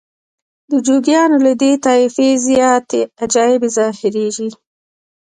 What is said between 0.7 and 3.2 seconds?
جوګیانو له دې طایفې زیاتې